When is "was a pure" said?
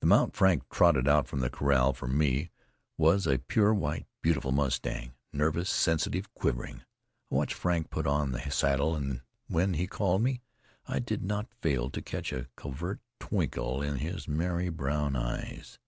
2.98-3.72